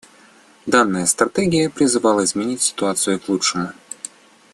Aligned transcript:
Данная 0.65 1.05
стратегия 1.05 1.69
призвана 1.69 2.23
изменить 2.23 2.61
ситуацию 2.63 3.19
к 3.19 3.29
лучшему. 3.29 3.69